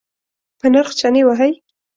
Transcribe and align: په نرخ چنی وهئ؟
په 0.59 0.65
نرخ 0.73 0.89
چنی 0.99 1.21
وهئ؟ 1.25 1.51